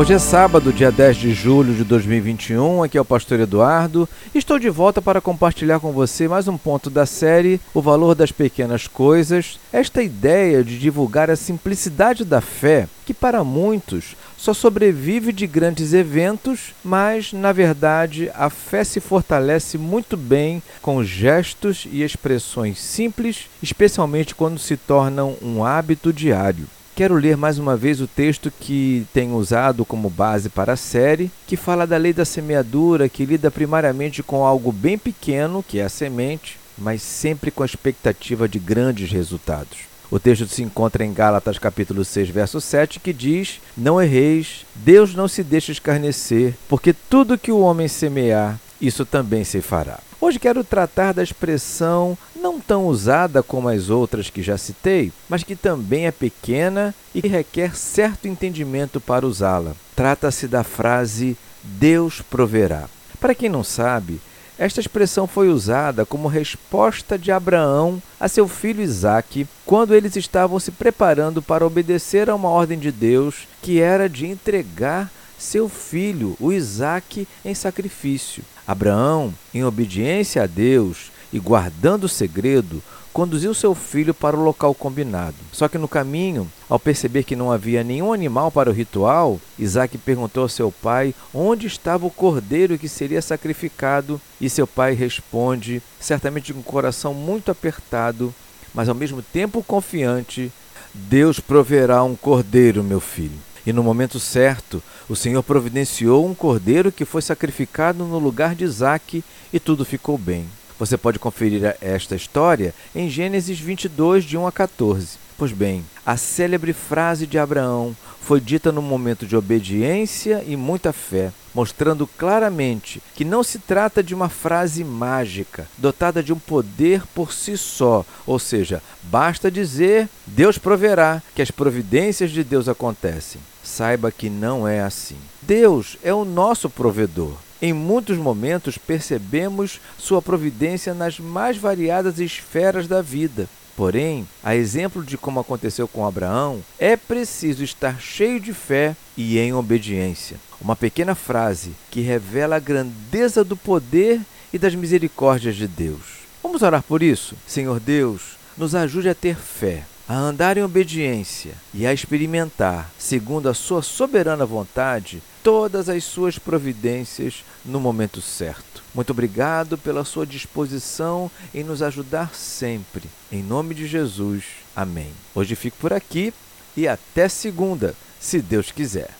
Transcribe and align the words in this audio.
Hoje 0.00 0.14
é 0.14 0.18
sábado, 0.18 0.72
dia 0.72 0.90
10 0.90 1.16
de 1.18 1.34
julho 1.34 1.74
de 1.74 1.84
2021. 1.84 2.82
Aqui 2.82 2.96
é 2.96 3.00
o 3.02 3.04
Pastor 3.04 3.38
Eduardo. 3.38 4.08
Estou 4.34 4.58
de 4.58 4.70
volta 4.70 5.02
para 5.02 5.20
compartilhar 5.20 5.78
com 5.78 5.92
você 5.92 6.26
mais 6.26 6.48
um 6.48 6.56
ponto 6.56 6.88
da 6.88 7.04
série 7.04 7.60
O 7.74 7.82
Valor 7.82 8.14
das 8.14 8.32
Pequenas 8.32 8.86
Coisas. 8.86 9.60
Esta 9.70 10.02
ideia 10.02 10.64
de 10.64 10.78
divulgar 10.78 11.30
a 11.30 11.36
simplicidade 11.36 12.24
da 12.24 12.40
fé, 12.40 12.88
que 13.04 13.12
para 13.12 13.44
muitos 13.44 14.16
só 14.38 14.54
sobrevive 14.54 15.34
de 15.34 15.46
grandes 15.46 15.92
eventos, 15.92 16.72
mas 16.82 17.34
na 17.34 17.52
verdade 17.52 18.30
a 18.34 18.48
fé 18.48 18.84
se 18.84 19.00
fortalece 19.00 19.76
muito 19.76 20.16
bem 20.16 20.62
com 20.80 21.04
gestos 21.04 21.86
e 21.92 22.02
expressões 22.02 22.78
simples, 22.78 23.50
especialmente 23.62 24.34
quando 24.34 24.58
se 24.58 24.78
tornam 24.78 25.36
um 25.42 25.62
hábito 25.62 26.10
diário. 26.10 26.66
Quero 27.00 27.14
ler 27.14 27.34
mais 27.34 27.58
uma 27.58 27.78
vez 27.78 27.98
o 28.02 28.06
texto 28.06 28.52
que 28.60 29.06
tenho 29.14 29.34
usado 29.34 29.86
como 29.86 30.10
base 30.10 30.50
para 30.50 30.74
a 30.74 30.76
série, 30.76 31.30
que 31.46 31.56
fala 31.56 31.86
da 31.86 31.96
lei 31.96 32.12
da 32.12 32.26
semeadura, 32.26 33.08
que 33.08 33.24
lida 33.24 33.50
primariamente 33.50 34.22
com 34.22 34.44
algo 34.44 34.70
bem 34.70 34.98
pequeno, 34.98 35.64
que 35.66 35.78
é 35.78 35.84
a 35.84 35.88
semente, 35.88 36.58
mas 36.76 37.00
sempre 37.00 37.50
com 37.50 37.62
a 37.62 37.66
expectativa 37.66 38.46
de 38.46 38.58
grandes 38.58 39.10
resultados. 39.10 39.78
O 40.10 40.18
texto 40.18 40.46
se 40.46 40.62
encontra 40.62 41.02
em 41.02 41.14
Gálatas 41.14 41.58
capítulo 41.58 42.04
6, 42.04 42.28
verso 42.28 42.60
7, 42.60 43.00
que 43.00 43.14
diz: 43.14 43.62
Não 43.74 43.98
erreis, 43.98 44.66
Deus 44.74 45.14
não 45.14 45.26
se 45.26 45.42
deixa 45.42 45.72
escarnecer, 45.72 46.52
porque 46.68 46.92
tudo 46.92 47.38
que 47.38 47.50
o 47.50 47.60
homem 47.60 47.88
semear, 47.88 48.60
isso 48.80 49.04
também 49.04 49.44
se 49.44 49.60
fará. 49.60 49.98
Hoje 50.20 50.38
quero 50.38 50.62
tratar 50.62 51.12
da 51.12 51.22
expressão 51.22 52.16
não 52.36 52.60
tão 52.60 52.86
usada 52.86 53.42
como 53.42 53.68
as 53.68 53.90
outras 53.90 54.30
que 54.30 54.42
já 54.42 54.56
citei, 54.58 55.12
mas 55.28 55.42
que 55.42 55.56
também 55.56 56.06
é 56.06 56.10
pequena 56.10 56.94
e 57.14 57.22
que 57.22 57.28
requer 57.28 57.76
certo 57.76 58.28
entendimento 58.28 59.00
para 59.00 59.26
usá-la. 59.26 59.72
Trata-se 59.96 60.46
da 60.46 60.62
frase 60.62 61.36
Deus 61.62 62.22
proverá. 62.22 62.88
Para 63.18 63.34
quem 63.34 63.48
não 63.48 63.62
sabe, 63.62 64.20
esta 64.58 64.78
expressão 64.78 65.26
foi 65.26 65.48
usada 65.48 66.04
como 66.04 66.28
resposta 66.28 67.18
de 67.18 67.32
Abraão 67.32 68.02
a 68.20 68.28
seu 68.28 68.46
filho 68.46 68.82
Isaque 68.82 69.46
quando 69.64 69.94
eles 69.94 70.16
estavam 70.16 70.60
se 70.60 70.70
preparando 70.70 71.40
para 71.40 71.66
obedecer 71.66 72.28
a 72.28 72.34
uma 72.34 72.50
ordem 72.50 72.78
de 72.78 72.92
Deus 72.92 73.48
que 73.62 73.80
era 73.80 74.06
de 74.06 74.26
entregar 74.26 75.10
seu 75.40 75.68
filho, 75.68 76.36
o 76.38 76.52
Isaque, 76.52 77.26
em 77.44 77.54
sacrifício. 77.54 78.44
Abraão, 78.66 79.34
em 79.52 79.64
obediência 79.64 80.42
a 80.42 80.46
Deus 80.46 81.10
e 81.32 81.38
guardando 81.38 82.04
o 82.04 82.08
segredo, 82.08 82.82
conduziu 83.12 83.52
seu 83.54 83.74
filho 83.74 84.12
para 84.12 84.36
o 84.36 84.44
local 84.44 84.74
combinado. 84.74 85.36
Só 85.50 85.66
que 85.66 85.78
no 85.78 85.88
caminho, 85.88 86.50
ao 86.68 86.78
perceber 86.78 87.24
que 87.24 87.34
não 87.34 87.50
havia 87.50 87.82
nenhum 87.82 88.12
animal 88.12 88.52
para 88.52 88.70
o 88.70 88.72
ritual, 88.72 89.40
Isaac 89.58 89.96
perguntou 89.98 90.42
ao 90.42 90.48
seu 90.48 90.70
pai 90.70 91.14
onde 91.34 91.66
estava 91.66 92.06
o 92.06 92.10
cordeiro 92.10 92.78
que 92.78 92.88
seria 92.88 93.22
sacrificado, 93.22 94.20
e 94.40 94.48
seu 94.48 94.66
pai 94.66 94.94
responde, 94.94 95.82
certamente 95.98 96.52
com 96.52 96.60
o 96.60 96.64
coração 96.64 97.14
muito 97.14 97.50
apertado, 97.50 98.32
mas 98.74 98.88
ao 98.88 98.94
mesmo 98.94 99.22
tempo 99.22 99.64
confiante: 99.64 100.52
Deus 100.94 101.40
proverá 101.40 102.04
um 102.04 102.14
cordeiro, 102.14 102.84
meu 102.84 103.00
filho. 103.00 103.49
E 103.66 103.72
no 103.72 103.82
momento 103.82 104.18
certo, 104.18 104.82
o 105.08 105.16
Senhor 105.16 105.42
providenciou 105.42 106.26
um 106.26 106.34
cordeiro 106.34 106.90
que 106.90 107.04
foi 107.04 107.22
sacrificado 107.22 108.04
no 108.04 108.18
lugar 108.18 108.54
de 108.54 108.64
Isaque 108.64 109.24
e 109.52 109.60
tudo 109.60 109.84
ficou 109.84 110.16
bem. 110.16 110.46
Você 110.78 110.96
pode 110.96 111.18
conferir 111.18 111.76
esta 111.80 112.16
história 112.16 112.74
em 112.94 113.08
Gênesis 113.10 113.60
22, 113.60 114.24
de 114.24 114.38
1 114.38 114.46
a 114.46 114.52
14. 114.52 115.29
Pois 115.40 115.52
bem, 115.52 115.86
a 116.04 116.18
célebre 116.18 116.74
frase 116.74 117.26
de 117.26 117.38
Abraão 117.38 117.96
foi 118.20 118.42
dita 118.42 118.70
num 118.70 118.82
momento 118.82 119.26
de 119.26 119.34
obediência 119.34 120.44
e 120.46 120.54
muita 120.54 120.92
fé, 120.92 121.32
mostrando 121.54 122.06
claramente 122.06 123.02
que 123.14 123.24
não 123.24 123.42
se 123.42 123.58
trata 123.58 124.02
de 124.02 124.14
uma 124.14 124.28
frase 124.28 124.84
mágica, 124.84 125.66
dotada 125.78 126.22
de 126.22 126.30
um 126.30 126.38
poder 126.38 127.06
por 127.14 127.32
si 127.32 127.56
só, 127.56 128.04
ou 128.26 128.38
seja, 128.38 128.82
basta 129.04 129.50
dizer 129.50 130.10
Deus 130.26 130.58
proverá, 130.58 131.22
que 131.34 131.40
as 131.40 131.50
providências 131.50 132.30
de 132.30 132.44
Deus 132.44 132.68
acontecem. 132.68 133.40
Saiba 133.64 134.12
que 134.12 134.28
não 134.28 134.68
é 134.68 134.82
assim. 134.82 135.16
Deus 135.40 135.96
é 136.02 136.12
o 136.12 136.26
nosso 136.26 136.68
provedor. 136.68 137.32
Em 137.62 137.72
muitos 137.72 138.18
momentos 138.18 138.76
percebemos 138.76 139.80
sua 139.96 140.20
providência 140.20 140.92
nas 140.92 141.18
mais 141.18 141.56
variadas 141.56 142.18
esferas 142.18 142.86
da 142.86 143.00
vida. 143.00 143.48
Porém, 143.80 144.28
a 144.44 144.54
exemplo 144.54 145.02
de 145.02 145.16
como 145.16 145.40
aconteceu 145.40 145.88
com 145.88 146.06
Abraão, 146.06 146.60
é 146.78 146.98
preciso 146.98 147.64
estar 147.64 147.98
cheio 147.98 148.38
de 148.38 148.52
fé 148.52 148.94
e 149.16 149.38
em 149.38 149.54
obediência. 149.54 150.36
Uma 150.60 150.76
pequena 150.76 151.14
frase 151.14 151.70
que 151.90 152.02
revela 152.02 152.56
a 152.56 152.60
grandeza 152.60 153.42
do 153.42 153.56
poder 153.56 154.20
e 154.52 154.58
das 154.58 154.74
misericórdias 154.74 155.56
de 155.56 155.66
Deus. 155.66 156.02
Vamos 156.42 156.60
orar 156.60 156.82
por 156.82 157.02
isso? 157.02 157.34
Senhor 157.46 157.80
Deus, 157.80 158.36
nos 158.54 158.74
ajude 158.74 159.08
a 159.08 159.14
ter 159.14 159.34
fé 159.34 159.84
a 160.10 160.16
andar 160.16 160.58
em 160.58 160.62
obediência 160.64 161.52
e 161.72 161.86
a 161.86 161.94
experimentar, 161.94 162.90
segundo 162.98 163.48
a 163.48 163.54
sua 163.54 163.80
soberana 163.80 164.44
vontade, 164.44 165.22
todas 165.40 165.88
as 165.88 166.02
suas 166.02 166.36
providências 166.36 167.44
no 167.64 167.78
momento 167.78 168.20
certo. 168.20 168.82
Muito 168.92 169.10
obrigado 169.10 169.78
pela 169.78 170.04
sua 170.04 170.26
disposição 170.26 171.30
em 171.54 171.62
nos 171.62 171.80
ajudar 171.80 172.34
sempre. 172.34 173.04
Em 173.30 173.40
nome 173.40 173.72
de 173.72 173.86
Jesus. 173.86 174.42
Amém. 174.74 175.12
Hoje 175.32 175.54
fico 175.54 175.76
por 175.76 175.92
aqui 175.92 176.34
e 176.76 176.88
até 176.88 177.28
segunda, 177.28 177.94
se 178.18 178.42
Deus 178.42 178.72
quiser. 178.72 179.08